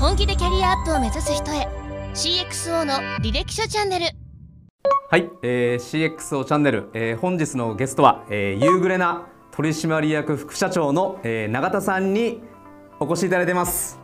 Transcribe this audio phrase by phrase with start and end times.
[0.00, 1.68] 本気でキャリアアップを目指す人へ。
[2.14, 4.06] CXO の履歴書チャンネル。
[5.10, 12.40] はい、えー、CXO チャンネル、えー、本日のゲストは、えー、夕暮れな取締役副社長の、えー、永田さんに
[12.98, 14.00] お越しいただいてます。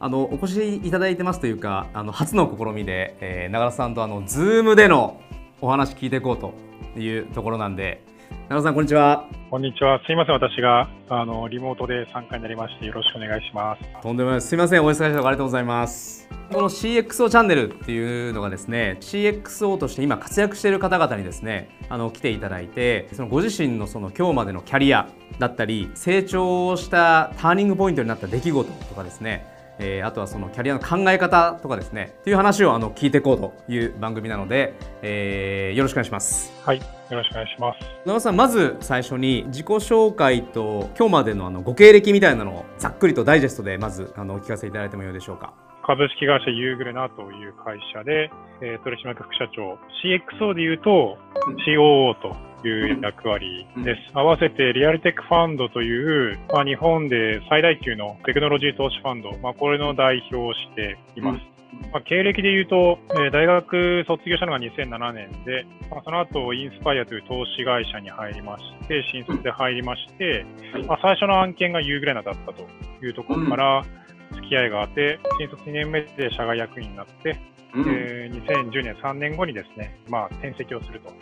[0.00, 5.20] あのお越しいただいてますというかあの初の試みで、えー、永田さんとあの Zoom での
[5.60, 6.52] お話聞いていこうと
[7.00, 8.02] いうところなんで
[8.48, 9.28] 長野さんこんにちは。
[9.50, 10.00] こんにちは。
[10.06, 13.82] すいません私があのリモートで参加になりましてよろしくお願いします。
[14.00, 14.54] とんでもないす。
[14.54, 16.28] いませんお忙しいところありがとうございます。
[16.52, 25.08] この CXO チャンネルっていうのがですね CXO として今活躍している方々にですねあの来ていただいてそのご自身のその今日までのキャリア
[25.40, 36.52] だったり成長したターニングポイントになった出来事とかですねえー、あとはそのキャリアの考え方とかですねっていう話をあの聞いていこうという番組なので、えー、よろしくお願いします。
[36.64, 37.78] はいよろしくお願いします。
[38.04, 45.52] 野田さんまず最初に自己紹介と今日までのあのご経歴みたいなのをざっくりとダイジェストでまずあのお聞かせいただいてもよいでしょうか？
[45.86, 48.28] 株式会社ユーグレナという会社で、
[48.60, 51.16] えー、取締役副社長 CXO でいうと
[51.64, 52.34] COO と
[52.66, 54.10] いう役割です。
[54.12, 61.56] 合わせてリアルテックファンドという、まあ、日本で最大級のテクノロジー投資ファンド、まあ、これの代表をしています。
[61.92, 70.44] まあ、経歴で言うと、えー、大学卒業したのが2007年で、まあ、その後インスパイアという投資会社に入りまして、新卒で入りまして、
[70.88, 72.66] まあ、最初の案件がユーグレナだったと
[73.04, 73.84] いうところから、
[74.46, 77.38] 付き合いがあって、新卒2年目で社外役員になって、
[77.74, 81.12] うん、えー、2010年3年後にですね、まあ、転籍をすると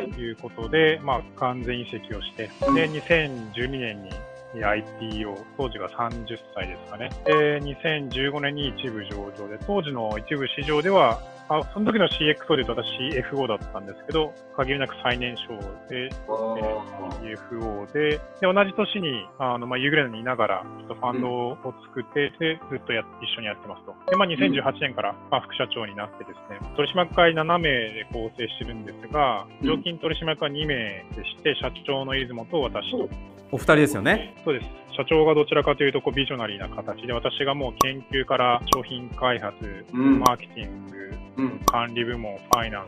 [0.00, 0.30] い。
[0.30, 4.10] うことで、はい、まあ、完全移籍をして、で、2012年に
[4.54, 7.10] IPO、当時が30歳ですかね。
[7.24, 12.90] で、2015年に一部上場で、当時の一部市場では、あその時の CXO で言うと私
[13.30, 15.54] FO だったんですけど、限りなく最年少
[15.88, 23.94] で、えー、FO で、で、同じ年に、あの、まあ、ユーグレナにいながら、ちょっとファンドを作ってて、ずっとや、一緒にやってますと。
[24.10, 33.08] で、まあ、2018年から、まあ、副社長になってですね、取締役会7名で構成してるんですが、常勤取締役会2名でして、社長の出雲と私と。
[33.52, 34.34] お二人ですよね。
[34.44, 34.66] そうです。
[34.96, 39.54] 社長がどちらかというとこうビジョナリーな形で、私がもう研究から商品開発、
[39.92, 40.96] うん、マーケティング、
[41.36, 42.86] うん、管理部門、ファイナン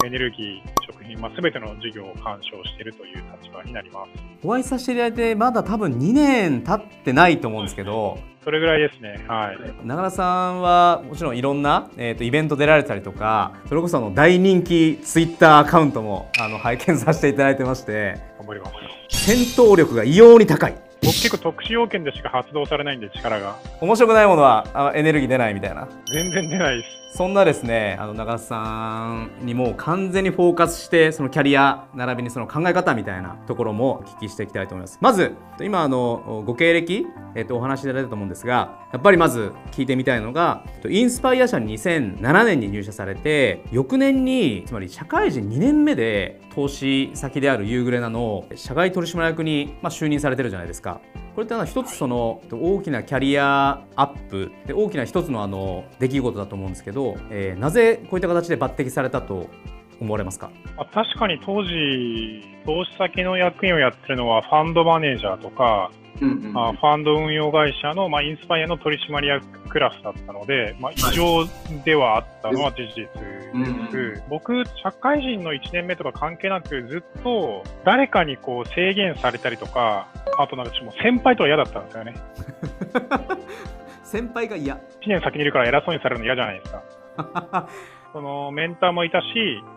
[0.00, 4.10] ス、エネルギー、食品、まあ、全ての事業を干渉しているという立場になります。
[4.44, 18.18] お会いさせていただいて、まだ多分2年経ってないと思うんですけど、それぐらいですね、はい、長田さんはもちろんいろんな、えーと、イベント出られたりとかそれこそあの大人気ツイッターアカウントもあの拝見させていただいてまして。
[18.38, 18.72] 頑張ります。
[19.10, 20.74] 戦闘力が異様に高い。
[20.74, 23.56] 僕結構特殊要件でしか発動されないんで力が。
[23.80, 25.88] 面白くないものはエネルギー出ないみたいな。
[26.12, 27.00] 全然出ないです。
[27.12, 34.98] そんなですねあの長瀬さんにも完全にフォーカスしてそのキャリア並びにその考え方みたいなところもお聞きしていきたいと思います。
[35.00, 51.00] まず今あのご経歴、えっと、お話しいただいたと思うんですがやっぱりまず聞いてみたいのがインスパイア社に2007年に入社されて翌年につまり社会人2年目で投資先であるユーグレナの社外取締役に、まあ、就任されてるじゃないですか。
[51.36, 59.48] これっての一つその大きなキャリアアップで大きな一つのあの出来事だと思うんですけど、えー、なぜこういった形で抜擢されたと
[60.00, 60.50] 思われますか？
[60.92, 71.46] 確かに当時投資先の役員をやってるのはファンドマネージャーとかうんうん、ファンド運用会社の、まあ、インスパイアの取締役クラスだったので、まあ、異常
[71.84, 73.50] ではあったのは事実です。
[73.54, 80.08] うんうん、僕、社会人の1年目とか関係なく、ずっと誰かにこう制限されたりとか、
[80.38, 82.14] あとなんかも先輩とは嫌だったんですよね。
[84.04, 86.82] 先輩が嫌 ?1 年先にいるから偉そうにされるの嫌じゃないですか。
[88.12, 89.26] そのメンターもいたし、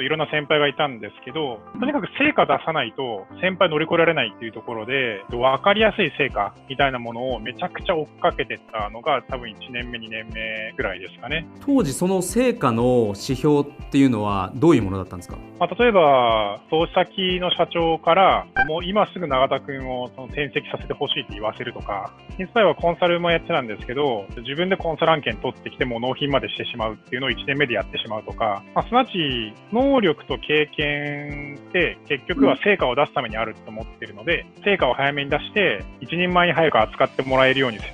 [0.00, 11.46] いろんな先輩がいたんですけど、とにかく成果出さないと先輩乗り越えられないっていうところで、分かりやすい成果みたいなものをめちゃくちゃ追っかけてたのが多分1年目、2年目ぐらいですかね。
[11.64, 37.84] 当時その成果の指標っていうのはどういうものだったんですか、まあ、例えば、投資先の社長から、もう今すぐ永田君をその転籍させてほしいって言わせるとか、インスパイはコンサルもやってたんですけど、自分でコンサル案件取ってきても納品までしてしまうっていうのを1年目でやってしまうとか、まあ、すなわち能力と経験って結局は成果を出すためにあると思ってるので、成果を早めに出して一人前に早く扱ってもらえるようにし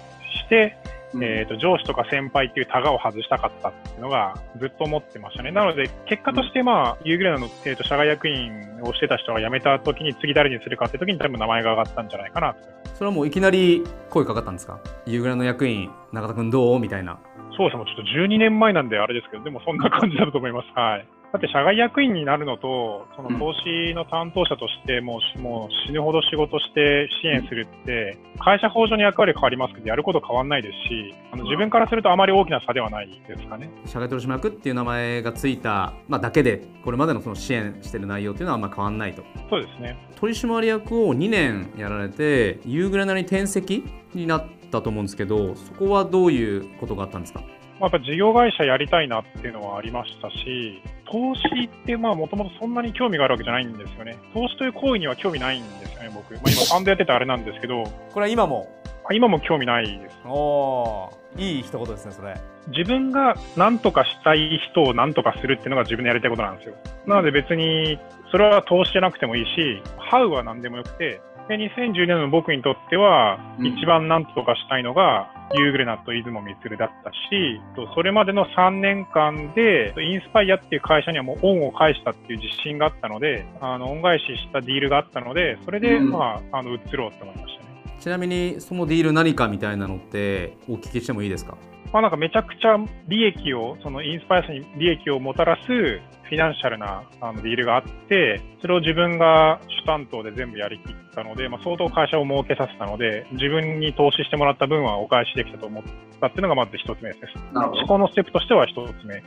[0.49, 0.77] て、
[1.15, 5.51] えーと、上司とか先輩っていうタガを外したかったっていうのがずっと思ってましたね。
[5.51, 12.55] なので、結果として、まあ、ユーグレナの、えーと、社外役員をしてた人が辞めた時に次誰にするかって時に多分名前が上がったんじゃないかな
[12.95, 14.79] それはもういきなり声かかったんですか？
[15.07, 16.79] ユーグレナの役員、中田君どう？
[16.81, 17.19] みたいな。
[17.57, 20.69] そうですね、ちょっと12年前なんであれですけど、でもそんな感じだと思います。
[20.75, 21.07] はい。
[21.32, 33.71] だって社外役員になるのと、その投資の担当者としてもう,、もう死ぬほど仕事して支援するって、会社法上の役割変わりますけど、やること変わらないですし、あの自分からするとあまり大きな差ではないですかね。
[33.87, 39.23] 社外取締役っていう名前がついた、まあ、だけで、これまでのその支援している内容っていうのはあんま変わらないと。
[39.50, 39.97] そうですね。
[40.17, 43.85] 取締役を2年やられて、ユーグレナに転籍
[44.15, 47.41] になったと思うんですけど、そこはどういうことがあったんですか？
[47.81, 54.17] やっぱ事業会社やりたいなっていうのはありましたし、投資ってもともとそんなに興味があるわけじゃないんですよね。
[54.35, 56.35] 投資という行為には興味ないんですよね、僕。
[56.35, 57.85] まあ、今、ファンドやっててあれなんですけど。
[57.85, 58.69] これは今も？
[59.12, 60.21] 今も興味ないです。
[60.25, 62.35] おいい一言ですね、それ。
[62.69, 66.76] 自分が何とかしたい人を何とかするっていうのが自分のやりたいことなんですよ。
[67.06, 67.99] なので別に、
[68.31, 77.61] それは投資じゃなくてもいいし、ハウは何でもよくて、で2010年の僕にとっては、一番何とかしたいのが、ユーグレナと出雲光だったし、
[77.97, 87.97] それまでの3年間で、インスパイアっていう会社にはもう恩を返したっていう自信があったので、あの恩返ししたディールがあったので、それで、まあ、あの移ろうと思いましたね。
[87.99, 91.56] ちなみに、そのディール何かみたいなのって、お聞きしてもいいですか？
[91.93, 92.77] まあ、なんかめちゃくちゃ
[93.09, 105.83] 利益を、そのインスパイアに利益をもたらすフィナンシャルなあのディールがあって、それを自分が主担当で全部やりきったので、まあ、相当会社を儲けさせたので、自分に投資してもらった分はお返しできたと思っ
[106.21, 107.21] たっていうのがまず一つ目です。
[107.55, 109.23] 思考のステップとしては一つ目。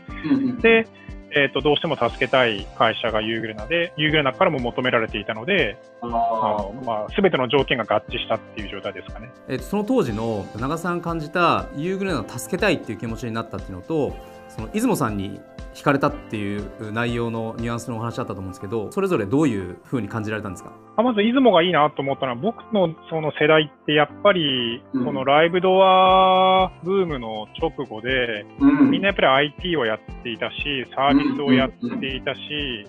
[0.61, 0.87] で、
[1.35, 9.31] えっ、ー、と、どうしても助けたい会社がユーグレナで、ユーグレナからも求められていたので、あの、まあ、すべての条件が合致したっていう状態ですかね。
[9.47, 14.15] えっ、ー、と、その当時の長さん感じたユーグレナを助けたいっていう気持ちになったっていうのと、
[14.47, 15.41] その出雲さんに
[15.73, 20.71] 惹かれたっていう内容のニュアンスのお話あったと思うんですけど、それぞれどういうふうに感じられたんですか？
[20.95, 29.27] まず、出雲がいいなと思ったのは、僕のその世代ってやっぱり、このライブドアブームの直後で、うん、みんなやっぱり
[29.57, 32.39] IT をやっていたし、サービスをやっていたし、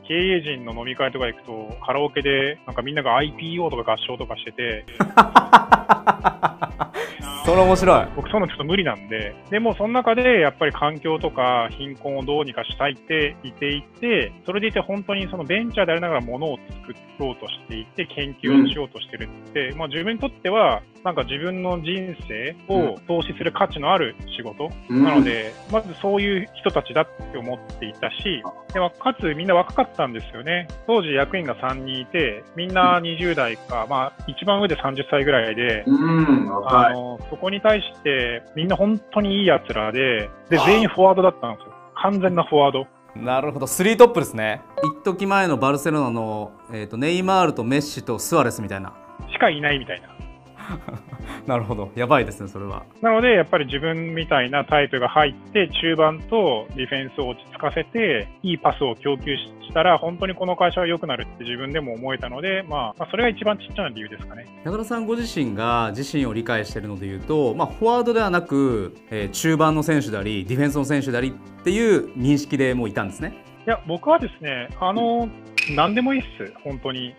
[0.06, 4.84] 経営陣の飲み会とか行くと、カラオケでなんかみんなが IPO とか合唱とかしてて、
[7.44, 8.06] それ面白い。
[8.16, 28.42] 僕、そういうのちょっと無理なんで、でも、その中でやっぱり環境とか貧困をどうにかしたいって言っていて、それでいて本当にそのベンチャーでありながらものを作ろうとしていて、研究をしようとしてるって、うん、まあ自分にとっては、なんか自分の人生を投資する価値のある仕事、うん、なので、まずそういう人たちだって思っていたし、
[28.72, 30.66] でもかつみんな若かったんですよね。
[30.86, 41.74] 当時役員が3人いて、みんな20代か、まあ一番上で30歳ぐらいで、うん、あのそこに対してみんな本当にいい奴らで、で、全員フォワードだったんですよ。
[41.96, 42.86] 完全なフォワード。
[43.14, 44.62] なるほど、スリートップですね。
[44.82, 48.94] 一時前のバルセロナの、えーとネイマールとメッシとスアレスみたいな。
[49.30, 50.08] しかいないみたいな。
[51.46, 52.84] なるほど、やばいですね、それは。
[53.02, 64.46] なので、やっぱり自分みたいなタイプが入って、中盤とディフェンスを落ち着かせて、いいパスを供給したら、本当にこの会社は良くなるって自分でも思えたので、まあ、まあ、それが一番ちっちゃな理由ですかね。
[64.64, 73.34] 中田さんご自身が自身を理解しているのでいうと、まあ、フォワードではなく、えー、中盤の選手であり、ディフェンスの選手でありっていう認識でもういたんですね。
[73.66, 75.28] いや、僕はですね、あの、
[75.70, 77.14] 何でもいいっす、本当に。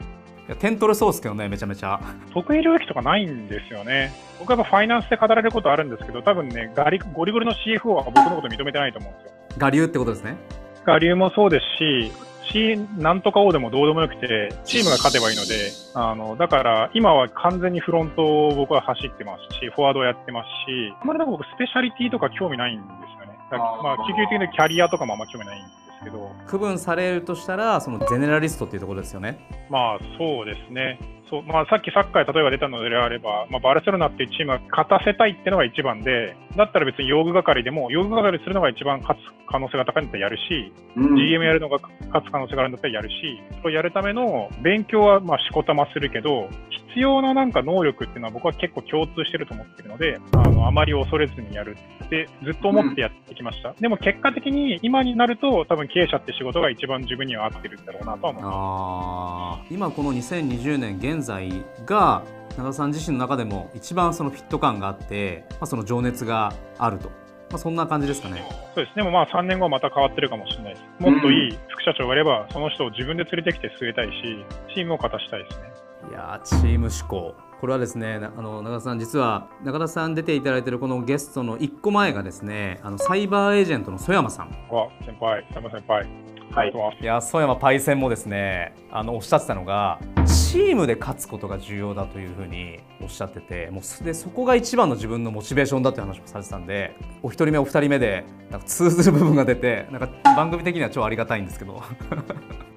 [0.47, 1.99] いや点取れそうですけどね、めちゃめちゃ。
[2.31, 4.13] 得意領域とかないんですよね。
[4.39, 9.31] 僕はファイナンスで語られることあるんですけど、多分ね、ガリゴリゴリの CFO は僕のこと認めてないと思うんですよ。
[9.59, 10.37] 我流ってことですね。
[10.85, 12.11] 我流もそうですし、
[12.51, 22.85] C、なんとか王でもどうでもよくて、チームが勝てばいいので、あの、だから、今は完全にフロントを僕は走ってますし、フォワードをやってますし、あまり僕、スペシャリティとか興味ないんで
[23.17, 23.37] すよね。
[23.49, 26.31] まあ、究極的なキャリアとかもあんま興味ないんですけど。
[26.47, 29.37] 区分されるとしたら、そのゼネラリストっていうところですよね。
[29.69, 30.99] まあ、そうですね。
[31.29, 41.79] そうまあ、さっきサッカーで例えば出たのであれば、まあ、バルセロナっていうチームは勝たせたいっていうのが一番で、だったら別に用具係でも、用具係するのが一番勝つ可能性が高いんだったらやるし、うん、GM やるのが
[42.13, 46.47] 勝つ可能性があるんだったらやるし、それをやるための勉強はまあしこたまするけど、
[46.95, 51.75] 必要ななんか能力っていうのは僕は結構共通してると思ってるので、あのあまり恐れずにやる
[52.05, 53.71] ってずっと思ってやってきました。
[53.71, 59.73] うん、でも結果的に今になると多分経営者って仕事が一番自分には合ってるんだろうなとは思います。
[59.73, 61.51] 今この2020年現在
[61.85, 62.23] が
[62.57, 68.41] 長田さん自身の中でも一番そのフィット感があって、まあ、その情熱があると、まあ、そんな感じですかね。
[68.73, 68.95] そうです。
[68.95, 71.03] でもまあ3年後はまた変わってるかもしれないです。
[71.03, 75.74] もっといい副社長がいれば、その人を自分で連れてきて据えたいし、チームを勝たしたいですね。
[76.09, 77.35] いやチーム思考。
[77.61, 84.49] これはですね、あの中田さん、実は中田さん出ていただいているこのゲストの1個前がですね、あのサイバーエージェントの曽山さん。
[84.69, 86.07] わ、先輩、曽山先輩。
[86.51, 86.71] はい、
[87.01, 101.83] いや曽山パイセンもですねあのおっしゃってたのがチチームで勝つことが重要だというふうにおっしゃっててもうでそこが一番の自分のモチベーションだっていう話もされてたんでお一人目お二人目でなんか通ずる部分が出てなんか番組的には超ありがたいんですけど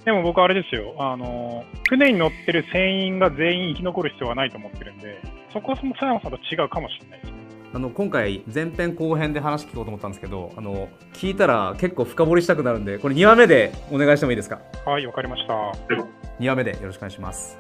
[0.09, 5.21] でも僕あれですよ、あの、船に乗ってる船員が全員生き残る必要はないと思ってるんで、
[5.53, 7.37] そこはその佐山さんと違うかもしれないですね。
[7.75, 14.59] あの今回前編後編で話聞こうと思ったんですけどあの聞いたら結構深掘りしたくなるんでこれ2話目でお願いしてもいいですか？
[14.87, 15.53] はい、わかりました。
[16.41, 17.59] 2話目でよろしくお願いします